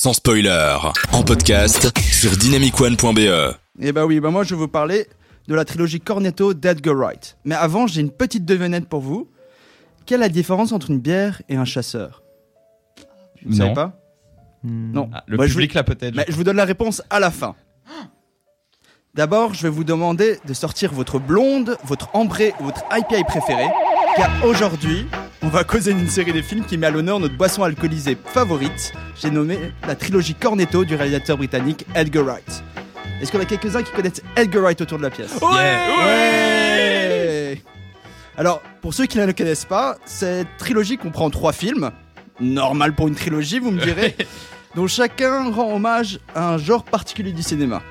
[0.00, 0.76] sans spoiler,
[1.12, 3.56] en podcast sur dynamicone.be.
[3.80, 5.08] Eh bah oui, bah moi je vais vous parler
[5.48, 7.36] de la trilogie Cornetto d'Edgar Wright.
[7.44, 9.28] Mais avant, j'ai une petite devinette pour vous.
[10.06, 12.22] Quelle est la différence entre une bière et un chasseur?
[13.44, 13.74] Vous savez Non.
[13.74, 13.92] pas?
[14.62, 15.10] Non.
[15.12, 16.14] Ah, le Bah, je public vous- là peut-être.
[16.14, 17.56] Mais je vous donne la réponse à la fin.
[19.16, 23.66] D'abord, je vais vous demander de sortir votre blonde, votre ambré ou votre IPA préféré.
[24.16, 25.08] Car aujourd'hui,
[25.42, 28.92] on va causer d'une série de films qui met à l'honneur notre boisson alcoolisée favorite.
[29.20, 32.64] J'ai nommé la trilogie Cornetto du réalisateur britannique Edgar Wright.
[33.20, 35.38] Est-ce qu'on a quelques-uns qui connaissent Edgar Wright autour de la pièce?
[35.40, 35.48] Yeah.
[36.04, 37.62] Ouais
[38.36, 41.90] Alors, pour ceux qui ne le connaissent pas, cette trilogie comprend trois films.
[42.40, 44.16] Normal pour une trilogie, vous me direz.
[44.74, 47.82] dont chacun rend hommage à un genre particulier du cinéma.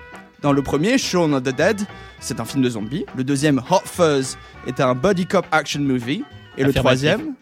[0.42, 1.82] Dans le premier, Shaun of the Dead,
[2.20, 3.06] c'est un film de zombies.
[3.16, 4.38] Le deuxième, Hot Fuzz,
[4.68, 6.24] est un body cop action movie.
[6.58, 7.34] Et le troisième,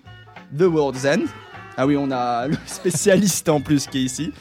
[0.57, 1.21] The World's End.
[1.77, 4.31] Ah oui, on a le spécialiste en plus qui est ici.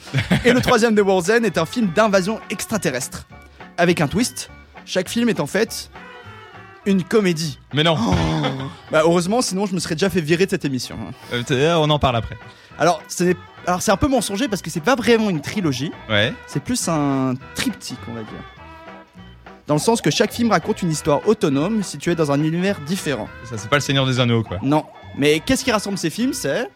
[0.45, 3.27] Et le troisième, The World's End, est un film d'invasion extraterrestre.
[3.77, 4.49] Avec un twist,
[4.85, 5.89] chaque film est en fait
[6.85, 7.59] une comédie.
[7.73, 7.97] Mais non,
[8.91, 10.97] Bah heureusement, sinon je me serais déjà fait virer de cette émission.
[11.01, 11.11] hein.
[11.33, 12.37] Euh, t'es- on en parle après.
[12.77, 13.35] Alors c'est
[13.91, 15.91] un peu mensonger parce que c'est pas vraiment une trilogie.
[16.09, 16.33] Ouais.
[16.47, 18.43] C'est plus un triptyque, on va dire.
[19.67, 23.27] Dans le sens que chaque film raconte une histoire autonome située dans un univers différent.
[23.49, 24.59] Ça c'est pas le Seigneur des Anneaux quoi.
[24.61, 24.85] Non.
[25.17, 26.69] Mais qu'est-ce qui rassemble ces films C'est.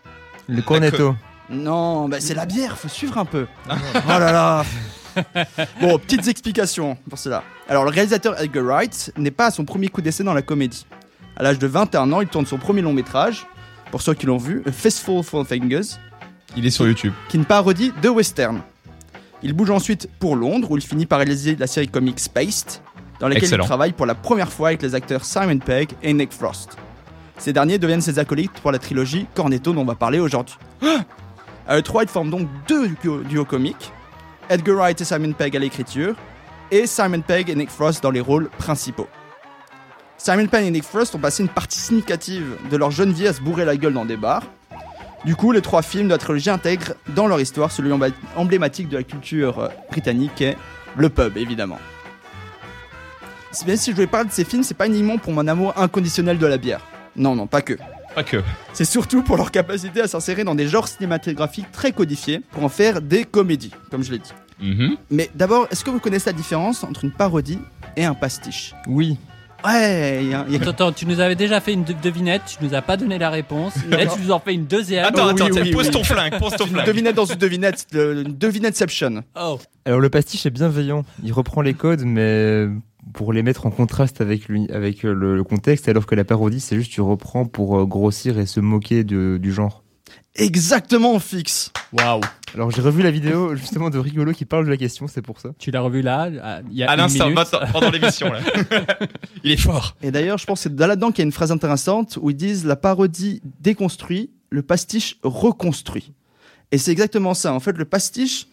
[0.48, 1.16] Le cornetto.
[1.52, 3.48] Non, bah c'est la bière, faut suivre un peu.
[3.70, 3.74] oh
[4.08, 4.64] là là
[5.82, 7.44] Bon, petites explications pour cela.
[7.68, 10.86] Alors, le réalisateur Edgar Wright n'est pas à son premier coup d'essai dans la comédie.
[11.36, 13.46] À l'âge de 21 ans, il tourne son premier long métrage,
[13.92, 15.98] pour ceux qui l'ont vu, A Fistful of Fingers,
[16.56, 17.14] Il est sur YouTube.
[17.30, 18.62] qui est une parodie de western.
[19.42, 22.82] Il bouge ensuite pour Londres, où il finit par réaliser la série comique Spaced,
[23.20, 23.64] dans laquelle Excellent.
[23.64, 26.78] il travaille pour la première fois avec les acteurs Simon Pegg et Nick Frost.
[27.38, 30.58] Ces derniers deviennent ses acolytes pour la trilogie Cornetto dont on va parler aujourd'hui.
[31.68, 33.92] À eux trois, ils forment donc deux duos, duos comiques,
[34.50, 36.16] Edgar Wright et Simon Pegg à l'écriture,
[36.72, 39.08] et Simon Pegg et Nick Frost dans les rôles principaux.
[40.18, 43.34] Simon Pegg et Nick Frost ont passé une partie significative de leur jeune vie à
[43.34, 44.42] se bourrer la gueule dans des bars,
[45.26, 47.92] du coup, les trois films de la trilogie intègrent dans leur histoire celui
[48.36, 50.58] emblématique de la culture euh, britannique qui est
[50.96, 51.80] le pub, évidemment.
[53.52, 55.74] Si bien si je voulais parler de ces films, c'est pas uniquement pour mon amour
[55.78, 56.82] inconditionnel de la bière.
[57.16, 57.78] Non, non, pas que.
[58.16, 58.42] Pas que.
[58.74, 62.70] C'est surtout pour leur capacité à s'insérer dans des genres cinématographiques très codifiés pour en
[62.70, 64.32] faire des comédies, comme je l'ai dit.
[64.62, 64.98] Mhm.
[65.10, 67.60] Mais d'abord, est-ce que vous connaissez la différence entre une parodie
[67.98, 68.74] et un pastiche?
[68.88, 69.18] Oui.
[69.66, 71.94] Ouais, il y a- y a- Attends, attends, tu nous avais déjà fait une de-
[72.02, 73.74] devinette, tu nous as pas donné la réponse.
[73.90, 75.04] Là, tu nous en fais une deuxième.
[75.06, 75.92] Attends, oui, attends, oui, pose oui.
[75.92, 76.86] ton flingue, pose ton une flingue.
[76.88, 79.24] devinette dans une devinette, une devinetteception.
[79.40, 81.04] Oh, Alors le pastiche est bienveillant.
[81.24, 82.68] Il reprend les codes, mais
[83.14, 86.24] pour les mettre en contraste avec, lui, avec euh, le, le contexte, alors que la
[86.24, 89.84] parodie, c'est juste tu reprends pour euh, grossir et se moquer de- du genre.
[90.36, 91.72] Exactement fixe.
[91.94, 92.22] waouh.
[92.56, 95.40] Alors j'ai revu la vidéo justement de Rigolo qui parle de la question, c'est pour
[95.40, 95.50] ça.
[95.60, 97.30] Tu l'as revu là, à- il y a À une l'instant,
[97.72, 98.32] pendant l'émission.
[99.44, 99.96] Il est fort.
[100.02, 102.36] Et d'ailleurs, je pense que c'est là-dedans qu'il y a une phrase intéressante où ils
[102.36, 106.12] disent la parodie déconstruit, le pastiche reconstruit.
[106.72, 107.54] Et c'est exactement ça.
[107.54, 108.48] En fait, le pastiche,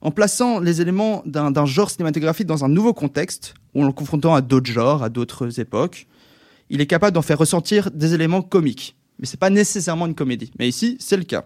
[0.00, 4.34] en plaçant les éléments d'un genre cinématographique dans un nouveau contexte, ou en le confrontant
[4.34, 6.06] à d'autres genres, à d'autres époques,
[6.70, 8.96] il est capable d'en faire ressentir des éléments comiques.
[9.20, 10.50] Mais c'est pas nécessairement une comédie.
[10.58, 11.44] Mais ici, c'est le cas.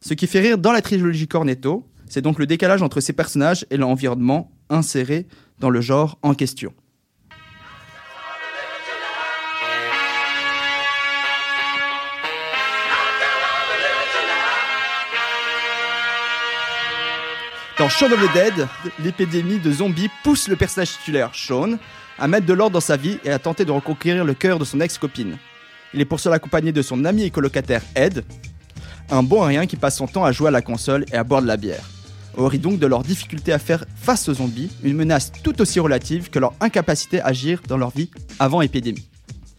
[0.00, 3.66] Ce qui fait rire dans la trilogie Cornetto, c'est donc le décalage entre ces personnages
[3.70, 5.26] et l'environnement inséré
[5.58, 6.72] dans le genre en question.
[17.76, 18.68] Dans Shaun of the Dead,
[19.02, 21.78] l'épidémie de zombies pousse le personnage titulaire, Shaun,
[22.20, 24.64] à mettre de l'ordre dans sa vie et à tenter de reconquérir le cœur de
[24.64, 25.38] son ex-copine.
[25.94, 28.24] Il est pour cela accompagné de son ami et colocataire Ed,
[29.10, 31.24] un bon à rien qui passe son temps à jouer à la console et à
[31.24, 31.88] boire de la bière.
[32.36, 35.78] Au rit donc de leur difficulté à faire face aux zombies, une menace tout aussi
[35.78, 38.10] relative que leur incapacité à agir dans leur vie
[38.40, 39.06] avant épidémie.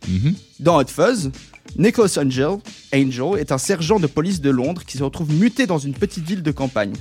[0.09, 0.35] Mhm.
[0.59, 1.31] Dans Hot Fuzz,
[1.77, 2.57] Nicholas Angel,
[2.93, 6.27] Angel est un sergent de police de Londres qui se retrouve muté dans une petite
[6.27, 6.93] ville de campagne.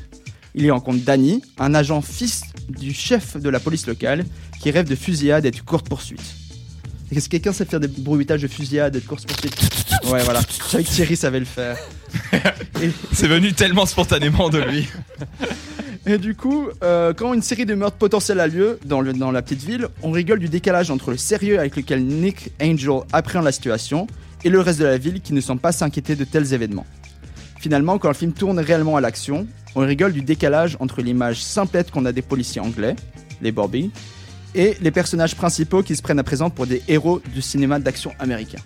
[0.54, 4.24] Il y rencontre Danny, un agent fils du chef de la police locale,
[4.60, 6.43] qui rêve de fusillade et de courte poursuite.
[7.12, 9.56] Est-ce que quelqu'un sait faire des bruitages de fusillade et de courte poursuite
[10.06, 10.40] Ouais, voilà.
[10.64, 11.76] Je savais que Thierry savait le faire.
[12.82, 14.88] Et- C'est venu tellement spontanément de lui.
[16.06, 19.30] Et du coup, euh, quand une série de meurtres potentiels a lieu dans, le- dans
[19.30, 23.44] la petite ville, on rigole du décalage entre le sérieux avec lequel Nick Angel appréhende
[23.46, 24.06] la situation
[24.44, 26.86] et le reste de la ville qui ne semble pas s'inquiéter de tels événements.
[27.58, 31.90] Finalement, quand le film tourne réellement à l'action, on rigole du décalage entre l'image simplette
[31.90, 32.96] qu'on a des policiers anglais,
[33.40, 33.90] les Bobby,
[34.54, 38.12] et les personnages principaux qui se prennent à présent pour des héros du cinéma d'action
[38.18, 38.58] américain.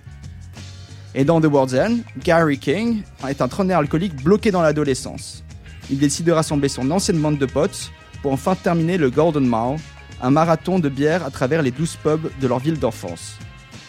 [1.14, 5.42] Et dans The World's End, Gary King est un trentenaire alcoolique bloqué dans l'adolescence.
[5.90, 7.90] il décide de rassembler son ancienne bande de potes
[8.22, 9.78] pour enfin terminer le Golden Mile,
[10.20, 13.38] un marathon de bière à travers les douze pubs de leur ville d'enfance.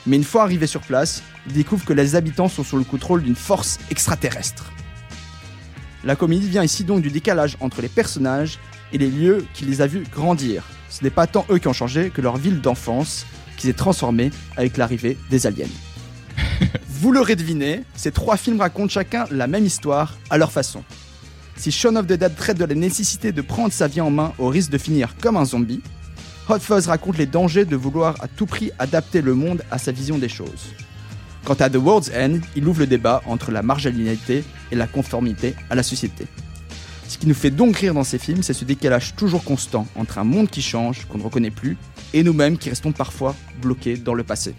[0.07, 3.21] Mais une fois arrivé sur place, il découvre que les habitants sont sous le contrôle
[3.21, 4.71] d'une force extraterrestre.
[6.05, 8.59] La comédie vient ici donc du décalage entre les personnages
[8.93, 10.63] et les lieux qui les a vus grandir.
[10.89, 13.25] Ce n'est pas tant eux qui ont changé que leur ville d'enfance
[13.57, 15.67] qui s'est transformée avec l'arrivée des aliens.
[16.89, 20.83] Vous l'aurez deviné, ces trois films racontent chacun la même histoire à leur façon.
[21.55, 24.33] Si Shaun of the Dead traite de la nécessité de prendre sa vie en main
[24.37, 25.81] au risque de finir comme un zombie,
[26.47, 29.91] Hot Fuzz raconte les dangers de vouloir à tout prix adapter le monde à sa
[29.91, 30.73] vision des choses.
[31.45, 35.55] Quant à The World's End, il ouvre le débat entre la marginalité et la conformité
[35.69, 36.25] à la société.
[37.09, 40.19] Ce qui nous fait donc rire dans ces films, c'est ce décalage toujours constant entre
[40.19, 41.75] un monde qui change, qu'on ne reconnaît plus,
[42.13, 44.53] et nous-mêmes qui restons parfois bloqués dans le passé.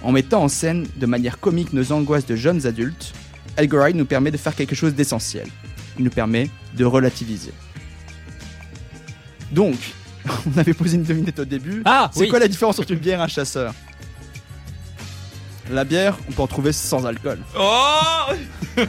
[0.00, 3.12] En mettant en scène de manière comique nos angoisses de jeunes adultes,
[3.58, 5.46] Wright nous permet de faire quelque chose d'essentiel.
[5.98, 7.52] Il nous permet de relativiser.
[9.52, 9.76] Donc,
[10.46, 11.82] on avait posé une devinette au début.
[11.84, 12.28] Ah, C'est oui.
[12.28, 13.74] quoi la différence entre une bière et un chasseur?
[15.70, 17.38] La bière, on peut en trouver sans alcool.
[17.58, 18.32] Oh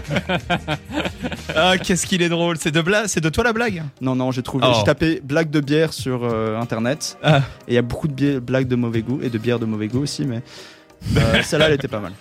[1.55, 2.57] Ah, qu'est-ce qu'il est drôle.
[2.57, 3.07] C'est de, bla...
[3.07, 3.83] c'est de toi la blague?
[4.01, 4.65] Non, non, j'ai trouvé.
[4.67, 4.73] Oh.
[4.77, 7.17] J'ai tapé blague de bière sur euh, internet.
[7.23, 7.41] Ah.
[7.67, 9.87] Et il y a beaucoup de blagues de mauvais goût et de bières de mauvais
[9.87, 10.41] goût aussi, mais
[11.17, 12.13] euh, celle-là, elle était pas mal.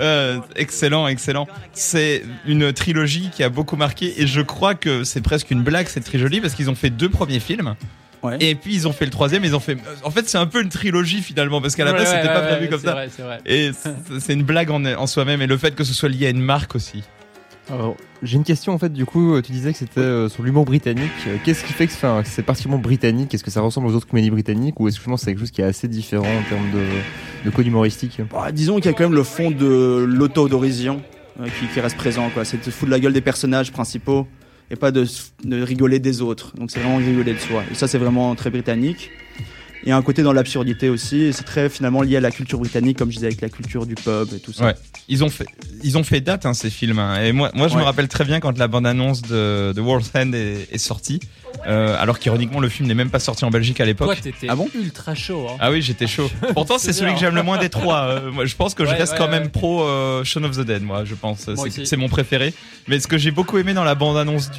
[0.00, 1.46] Euh, excellent, excellent.
[1.72, 5.88] C'est une trilogie qui a beaucoup marqué et je crois que c'est presque une blague
[5.88, 7.74] cette trilogie parce qu'ils ont fait deux premiers films
[8.24, 8.36] Ouais.
[8.40, 9.44] et puis ils ont fait le troisième.
[9.44, 9.76] Ils ont fait.
[10.02, 12.32] En fait, c'est un peu une trilogie finalement parce qu'à la Ouais, base ouais, c'était
[12.34, 12.92] pas ouais, prévu comme c'est ça.
[12.92, 13.38] vrai, c'est vrai.
[13.46, 13.70] Et
[14.18, 16.40] c'est- une blague en, en soi-même et le fait que ce soit lié à une
[16.42, 17.02] marque aussi.
[17.70, 20.66] Alors, J'ai une question en fait, du coup, tu disais que c'était euh, sur l'humour
[20.66, 21.10] britannique.
[21.26, 21.92] Euh, Qu'est-ce qui fait que
[22.24, 23.32] c'est particulièrement britannique?
[23.32, 25.30] Est-ce que ça ressemble aux autres comédies britanniques ou est-ce que je pense que c'est
[25.32, 26.82] quelque chose qui est assez différent en termes de,
[27.46, 28.20] de code humoristique?
[28.30, 31.00] Bah, disons qu'il y a quand même le fond de l'auto-dérision
[31.40, 32.28] euh, qui, qui reste présent.
[32.34, 32.44] quoi.
[32.44, 34.26] C'est de se foutre la gueule des personnages principaux
[34.74, 35.06] et pas de,
[35.44, 36.54] de rigoler des autres.
[36.56, 37.62] Donc c'est vraiment rigoler de soi.
[37.70, 39.10] Et ça, c'est vraiment très britannique.
[39.84, 41.32] Il y a un côté dans l'absurdité aussi.
[41.32, 43.94] C'est très finalement lié à la culture britannique, comme je disais, avec la culture du
[43.94, 44.64] pub et tout ça.
[44.66, 44.74] Ouais.
[45.08, 45.46] Ils ont fait,
[45.82, 46.98] ils ont fait date hein, ces films.
[46.98, 47.22] hein.
[47.22, 50.32] Et moi, moi, je me rappelle très bien quand la bande-annonce de, de World's End
[50.32, 51.20] est, est sortie.
[51.66, 54.06] Euh, alors qu'ironiquement, le film n'est même pas sorti en Belgique à l'époque.
[54.08, 55.46] Toi, t'étais Ah bon ultra chaud.
[55.50, 55.56] Hein.
[55.60, 56.30] Ah oui, j'étais chaud.
[56.54, 58.02] Pourtant, c'est celui que j'aime le moins des trois.
[58.02, 59.30] Euh, moi, je pense que je reste ouais, quand ouais.
[59.40, 61.48] même pro euh, Shaun of the Dead, moi, je pense.
[61.70, 62.52] C'est- mon préféré.
[62.88, 64.50] Mais ce que j'ai beaucoup aimé dans la bande-annonce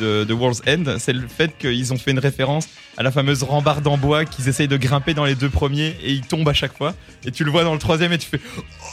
[0.00, 2.66] de, de World's End, c'est le fait qu'ils ont fait une référence
[2.96, 6.12] à la fameuse rambarde en bois qu'ils essayent de grimper dans les deux premiers et
[6.12, 6.94] ils tombent à chaque fois.
[7.26, 8.40] Et tu le vois dans le troisième et tu fais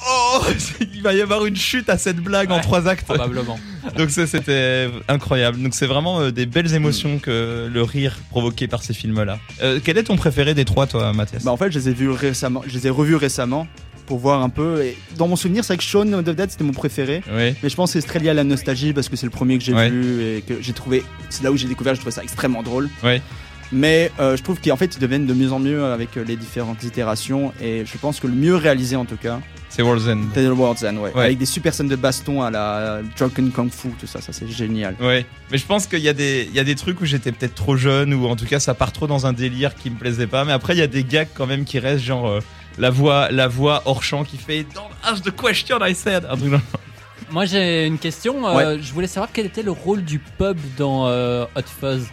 [0.07, 0.24] Oh
[0.93, 3.05] Il va y avoir une chute à cette blague en trois actes.
[3.05, 3.59] Probablement.
[3.97, 5.61] Donc ça c'était incroyable.
[5.61, 9.37] Donc c'est vraiment euh, des belles émotions que le rire provoqué par ces films-là.
[9.61, 11.43] Euh, quel est ton préféré des trois, toi, Mathias?
[11.43, 12.63] Bah, en fait, je les ai vus récemment.
[12.67, 13.67] Je les ai revus récemment
[14.07, 14.83] pour voir un peu.
[14.83, 17.21] Et dans mon souvenir, c'est vrai que Shaun of the Dead, c'était mon préféré.
[17.31, 17.53] Oui.
[17.63, 19.57] Mais je pense que c'est très lié à la nostalgie parce que c'est le premier
[19.57, 19.89] que j'ai Ouais.
[19.89, 21.03] vu et que j'ai trouvé.
[21.29, 22.89] C'est là où j'ai découvert, je trouvais ça extrêmement drôle.
[23.71, 26.83] Mais euh, je trouve qu'en fait, ils deviennent de mieux en mieux avec les différentes
[26.83, 27.51] itérations.
[27.61, 29.39] Et je pense que le mieux réalisé en tout cas,
[29.69, 30.21] C'est World's End.
[30.33, 31.13] c'est The World's End, ouais.
[31.13, 31.23] Ouais.
[31.25, 34.47] Avec des super scènes de baston à la Drunken Kung Fu, tout ça, ça c'est
[34.47, 34.95] génial.
[35.01, 37.31] Ouais, mais je pense qu'il y, a des- il y a des trucs où j'étais
[37.33, 39.97] peut-être trop jeune ou en tout cas ça part trop dans un délire qui me
[39.97, 40.45] plaisait pas.
[40.45, 42.39] Mais après il y a des gags quand même qui restent genre euh,
[42.77, 46.25] la voix la voix hors champ qui fait Don't ask the question I said.
[46.29, 46.61] Un truc dans-
[47.31, 48.47] Moi, j'ai une question.
[48.47, 52.05] euh, Je voulais savoir quel était le rôle du pub dans euh, Hot Fuzz?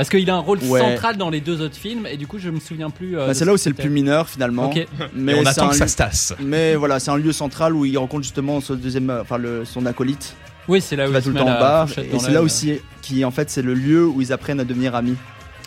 [0.00, 0.80] Parce qu'il a un rôle Ouais.
[0.80, 3.18] central dans les deux autres films et du coup, je me souviens plus.
[3.18, 4.70] euh, Bah, c'est ce là où c'est le plus mineur finalement.
[4.70, 4.86] Ok.
[5.14, 6.32] Mais Et on attend que ça se tasse.
[6.40, 9.84] Mais voilà, c'est un lieu central où il rencontre justement son deuxième, enfin le, son
[9.84, 10.34] acolyte
[10.68, 12.40] Oui, c'est là où qui va il tout le temps en fourchette Et c'est là
[12.40, 15.16] aussi qui en fait c'est le lieu où ils apprennent à devenir amis.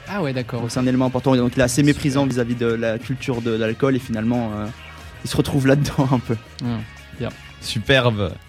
[0.09, 0.63] Ah ouais, d'accord.
[0.67, 1.35] C'est un élément important.
[1.35, 4.65] Donc il est assez méprisant vis-à-vis de la culture de, de l'alcool et finalement euh,
[5.23, 6.35] il se retrouve là-dedans un peu.
[7.61, 8.33] Superbe.